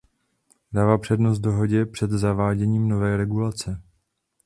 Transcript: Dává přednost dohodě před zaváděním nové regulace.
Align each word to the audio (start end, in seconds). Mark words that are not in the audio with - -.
Dává 0.73 0.97
přednost 0.97 1.39
dohodě 1.39 1.85
před 1.85 2.11
zaváděním 2.11 2.87
nové 2.87 3.17
regulace. 3.17 3.81